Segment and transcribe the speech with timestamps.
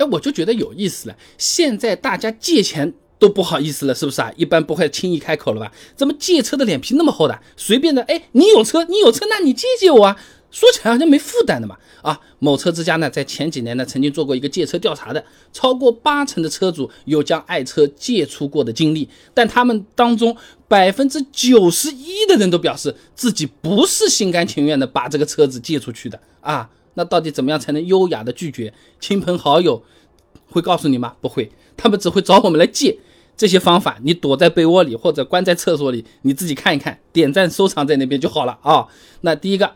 [0.00, 1.16] 哎，我就觉得有意思了。
[1.36, 4.32] 现在大家借钱都不好意思了，是不是啊？
[4.34, 5.70] 一般不会轻易开口了吧？
[5.94, 7.38] 怎么借车的脸皮那么厚的？
[7.54, 10.16] 随便的，哎，你有车，你有车，那你借借我啊？
[10.50, 11.76] 说起来好像没负担的嘛。
[12.02, 20.34] 啊，某车之家呢，在前几年呢，曾经做过一个借车调查的，超过八成的车主有将爱车借出过的经历，但他们当中
[20.66, 26.70] 百分之九十一的人都表示自己不是心甘情愿的把这个车子借出去的啊。
[27.00, 28.74] 那到底怎么样才能优雅的拒绝？
[29.00, 29.82] 亲朋好友
[30.50, 31.14] 会告诉你吗？
[31.22, 32.98] 不会，他们只会找我们来借。
[33.38, 38.86] 这些方法，你躲在被窝里或者关在厕所里，你自己看一看，点赞收藏在那边就好了啊。
[39.22, 39.72] 那第一个，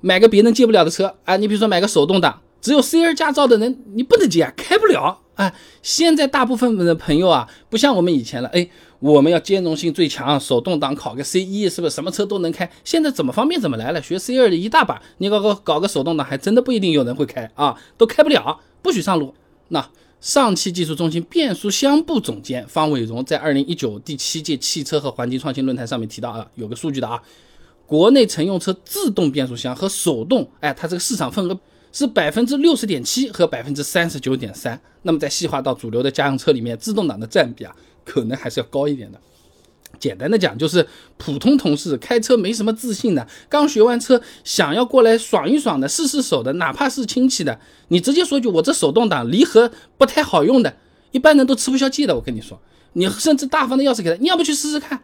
[0.00, 5.52] 买个别人借不了的车啊，你比如说买个手动挡，只有 C 二驾照的人你不能借啊，开不了啊。
[5.82, 8.70] 现在大部分的朋友啊，不像我们以前了，哎。
[9.00, 12.70] 我们要兼容性最强，手动挡考个 C 一是不是什么车都能开？
[12.82, 19.34] 现在怎么方便怎么来了，学 C 二的一大把，你搞个搞个手动挡，还真的不一定有人会开啊，都开不了，不许上路。
[19.68, 19.86] 那
[20.20, 27.20] 上汽技术中心变速箱部总监方伟荣在二零一九第七届汽车和环境创新论坛上面提到啊，有个数据的啊，
[27.86, 31.60] 国内乘用车自动变速箱和手动，哎，它这个市场份额
[31.92, 34.80] 是百分之六十点七和百分之三十九点三。
[35.02, 37.76] 那么再细化到主流的家用车里面，自动挡的占比啊。
[38.06, 39.20] 可能还是要高一点的。
[39.98, 50.76] 简单的讲，就是普通同事开车没什么自信的，刚学完车想要过来爽一爽的，试试手的，哪怕是亲戚的，你直接说句我这手动挡离合不太好用的，
[51.12, 52.14] 一般人都吃不消气的。
[52.14, 52.60] 我跟你说，
[52.92, 55.02] 你甚至大方的钥匙给他，你要不去试试看，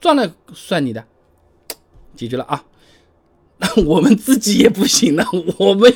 [0.00, 1.04] 撞了算你的，
[2.16, 2.64] 解决了啊。
[3.84, 5.26] 我们自己也不行了，
[5.58, 5.92] 我们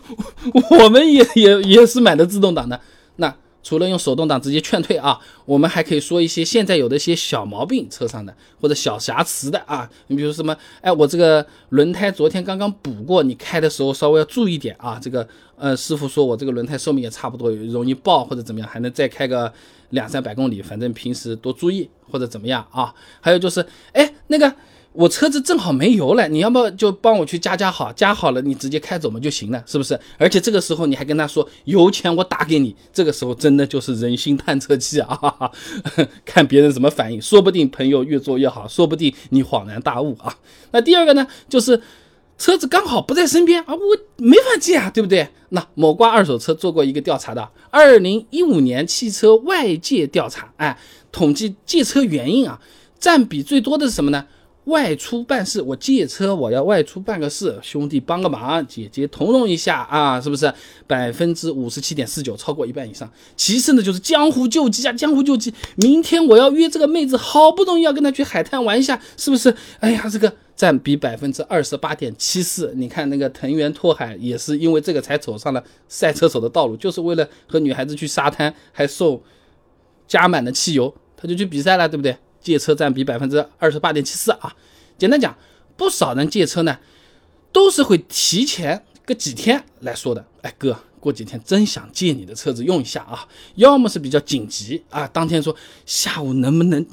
[0.78, 2.78] 我们也也也是买的自动挡的，
[3.16, 3.34] 那。
[3.64, 15.00] 除了用手动挡直接劝退啊，我们还可以说一些现在有的一些小毛病车上的或者小瑕疵的啊，你比如什么，哎，我这个轮胎昨天刚刚补过，你开的时候稍微要注意点啊。
[15.02, 15.26] 这个
[15.56, 19.52] 呃，师傅说我这个轮胎寿命也差不多，容易爆或者怎么样，还能再开个
[19.90, 22.94] 两三百公里，反正平时多注意或者怎么样啊。
[23.20, 24.54] 还有就是，哎，那个。
[24.94, 29.98] 我车子正好没油了，你要么就帮我去加加好，加好了你直接开走嘛就行了，是不是？
[30.16, 35.18] 而且这个时候你还跟他说油钱我打给你，这个时候真的就是人心探测器啊，
[36.24, 40.32] 看别人怎么反应，说不定朋友越做越好，说不定你恍然大悟啊。
[40.70, 41.82] 那第二个呢，就是
[42.38, 45.28] 车子刚好不在身边啊，我没法借啊，对不对？
[45.48, 50.78] 那某瓜二手车做过一个调查的，二零一五年汽车外借调查，哎，
[51.10, 52.60] 统计借车原因啊，
[53.00, 54.24] 占比最多的是什么呢？
[54.64, 60.50] 外出办事，我借车，我要外出办个事，兄弟帮个忙，姐姐同融一下啊，是不是？
[60.86, 63.10] 百分之五十七点四九，超过一半以上。
[63.36, 65.52] 其次呢，就是江湖救急啊，江湖救急。
[65.76, 69.54] 明天我要约这个妹子，好不容易要跟她去海滩玩一下，是不是？
[69.80, 72.72] 哎呀，这个占比百分之二十八点七四。
[72.74, 79.20] 你看那个藤原拓海也是因为这个才走上了赛车手的道路，就是为了和女孩子去沙滩，还送
[80.08, 82.16] 加满的汽油，他就去比赛了，对不对？
[82.44, 84.54] 借车占比百分之二十八点七四啊！
[84.98, 85.34] 简单讲，
[85.78, 86.78] 不少人借车呢，
[87.50, 90.24] 都是会提前个几天来说的。
[90.42, 93.26] 哎，哥，过几天真想借你的车子用一下啊！
[93.54, 95.56] 要么是比较紧急啊，当天说
[95.86, 96.86] 下午能不能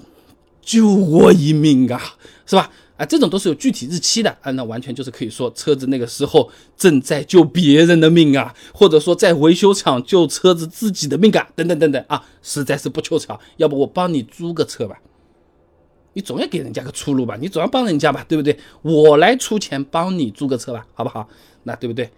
[0.61, 2.01] 救我一命啊？
[2.45, 2.71] 是吧？
[2.95, 14.99] 啊，这种都是有具体日期的啊，那完全就是可以说车子那个时候正在救别人的命啊，或者说在维修厂救车子自己的命啊，等等等等啊，实在是不凑巧，要不我帮你租个车吧。
[16.13, 18.57] 你总要给人家个出路吧，你总要帮人家吧，对不对？
[18.81, 21.29] 我来出钱帮你租个车吧，好不好？
[21.63, 22.09] 那对不对？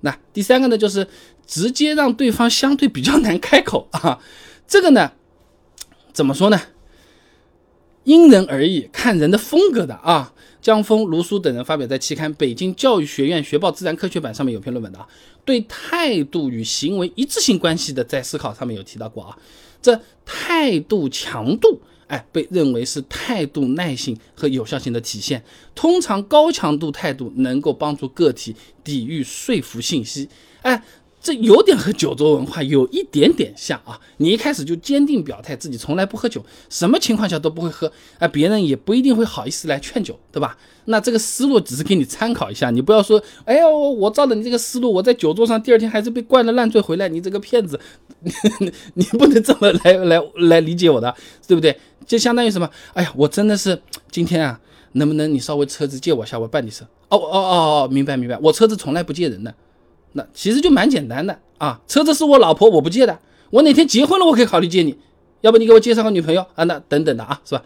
[0.00, 1.06] 那第三个呢，就是
[1.46, 4.18] 直接让对方相对比较难开口 啊。
[4.66, 5.12] 这个呢，
[6.12, 6.60] 怎么说呢？
[8.04, 10.32] 因人而异，看人的风格的啊。
[10.60, 15.06] 江峰、卢苏等人发表在期刊《北京教育学院学报自然科学版》上面有篇论文的啊，
[15.44, 19.38] 对态度与行为一致性关系的在思考上面有提到过啊。
[19.80, 21.80] 这态度强度。
[22.08, 25.42] 哎，被认为是态度耐性和有效性的体现。
[25.74, 30.28] 通常高强度态度能够帮助个体抵御说服信息。
[30.62, 30.82] 哎。
[31.18, 33.98] 这有点和酒桌文化有一点点像啊！
[34.18, 37.90] 你一开始就坚定表态自己从来不喝酒，什么情况下都不会喝，
[38.20, 40.56] 哎，别人也不一定会好意思来劝酒，对吧？
[40.84, 47.80] 那这个思路只是给你参考一下，你不要说，哎呦，我照着你这个思路，我在酒桌上第二天还是被灌了烂醉回来，你这个骗子，
[48.94, 51.14] 你不能这么来来来理解我的，
[51.46, 51.76] 对不对？
[52.06, 52.68] 就相当于什么？
[52.94, 53.80] 哎呀，我真的是
[54.10, 54.58] 今天啊，
[54.92, 56.82] 能不能你稍微车子借我下，我办你事？
[57.08, 59.54] 哦哦哦哦，明白明白，我车子从来不借人的。
[60.12, 63.18] 那其实就蛮简单的啊，车子是我老婆，我不借的。
[63.50, 64.96] 我哪天结婚了，我可以考虑借你，
[65.42, 66.64] 要不你给我介绍个女朋友啊？
[66.64, 67.62] 那等等的啊，是吧？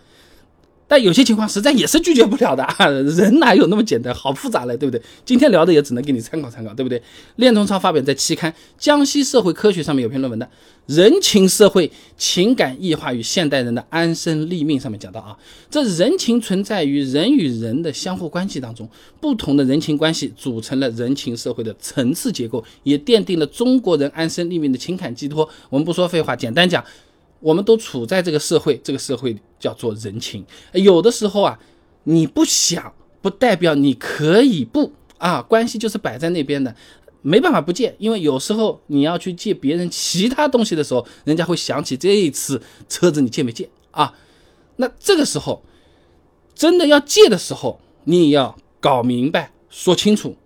[0.91, 5.01] 但有些情况实在也是拒绝不了的 啊，人哪有那么简单，好复杂嘞，对不对？
[5.25, 7.01] 今天聊的也只能给你参考参考，对不对？
[7.37, 10.45] 练童超发表在期刊《江西社会科学》上面有篇论文的
[10.87, 11.89] 《人情社会
[12.19, 15.39] 情感异化与现代人的安身立命》上面讲到啊，
[15.71, 18.89] 这人情存在于人与人的相互关系当中，
[19.21, 25.49] 不同的人情关系组成了人情社会的层次结构，也奠定了中国人安身立命的情感寄托。
[25.69, 26.85] 我们不说废话，简单讲。
[27.41, 30.45] 我们都处在这个社会，这个社会叫做人情。
[30.73, 31.59] 有的时候啊，
[32.05, 32.93] 你不想，
[33.23, 36.75] 不代表你可以不啊，关系就是摆在那边的，
[37.23, 37.95] 没办法不借。
[37.99, 44.15] 因为有时候你要去借别人其他东西的时候，人家会想起这一次车子你借没借啊？
[44.77, 45.63] 那这个时候
[46.55, 50.37] 真的要借的时候，你也要搞明白、说清楚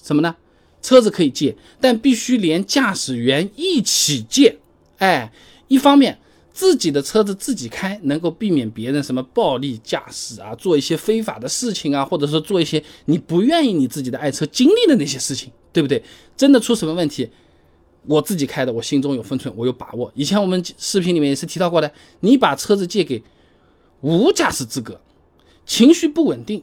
[0.00, 0.36] 什么呢？
[0.80, 4.58] 车子可以借，但必须连驾驶员一起借。
[4.98, 5.32] 哎，
[5.66, 6.20] 一方面。
[6.56, 16.02] 自己的车子自己开，能够避免别人什么暴力驾驶啊，做一些非法的事情啊，或者说做一些你不愿意你自己的爱车经历的那些事情，对不对？
[16.34, 17.28] 真的出什么问题，
[18.06, 20.10] 我自己开的，我心中有分寸，我有把握。
[20.14, 23.22] 以前我们视频里面也是提到过的，你把车子借给
[24.00, 24.98] 无驾驶资格、
[25.66, 26.62] 情绪不稳定、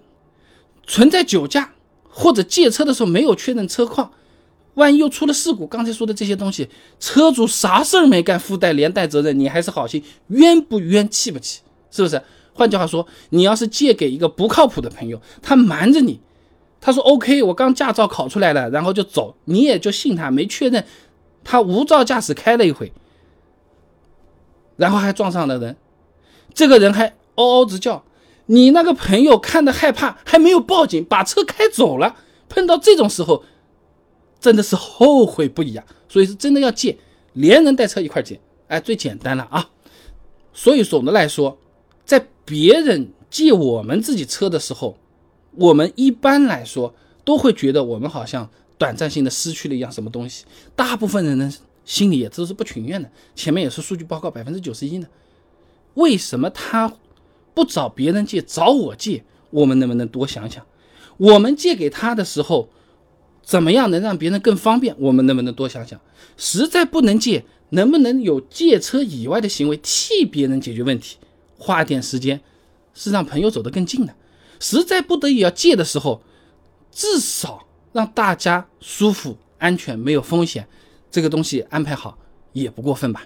[0.87, 1.75] 存在酒驾
[2.09, 4.11] 或者借车的时候没有确认车况。
[4.75, 6.67] 万一又出了事故，刚才说的这些东西，
[6.99, 11.61] 车主啥事儿没干，附带连带责任，你还是好心，冤不冤，气不气？
[11.91, 12.19] 是不是？
[12.53, 16.19] 换句话说，你要是借给一个不靠谱的朋友，他瞒着你，
[16.81, 20.83] 他说 OK，我刚驾照考出来了，然后就走，你也就信他，没确认，
[21.43, 22.91] 他无照驾驶开了一回，
[24.75, 25.77] 然后还撞上了人，
[26.53, 28.03] 这个人还嗷嗷直叫，
[28.47, 32.15] 你那个朋友看的害怕，还没有报警，把车开走了，
[32.49, 33.43] 碰到这种时候。
[34.43, 35.85] 真的是后悔不已啊！
[36.09, 36.97] 所以是真的要借，
[37.31, 38.37] 连人带车一块借，
[38.67, 39.69] 哎，最简单了啊。
[40.53, 41.57] 所以总的来说，
[42.03, 44.97] 在别人借我们自己车的时候，
[45.55, 46.93] 我们一般来说
[47.23, 50.43] 都会觉得我们好像短暂性的失去了一样什么东西。
[50.75, 51.49] 大部分人呢
[51.85, 53.09] 心里也都是不情愿的。
[53.33, 55.07] 前面也是数据报告，百分之九十一呢。
[55.93, 56.93] 为什么他
[57.53, 59.23] 不找别人借，找我借？
[59.51, 60.65] 我们能不能多想想？
[61.15, 62.67] 我们借给他的时候。
[63.43, 64.95] 怎么样能让别人更方便？
[64.97, 65.99] 我们能不能多想想？
[66.37, 71.17] 实在不能借，能不能有借车以外的行为替别人解决问题？
[71.57, 72.41] 花点时间
[72.93, 74.15] 是让朋友走得更近的。
[74.59, 76.23] 实在不得已要借的时候，
[76.89, 80.67] 至少让大家舒服、安全、没有风险，
[81.11, 82.17] 这个东西安排好
[82.53, 83.23] 也不过分吧。